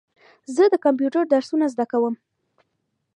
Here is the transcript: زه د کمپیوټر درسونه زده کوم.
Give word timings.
زه 0.55 0.63
د 0.69 0.75
کمپیوټر 0.85 1.23
درسونه 1.33 1.65
زده 1.73 1.85
کوم. 1.91 2.15